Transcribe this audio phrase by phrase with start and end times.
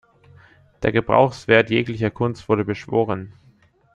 [0.81, 3.33] Der „Gebrauchswert“ jeglicher Kunst wurde beschworen.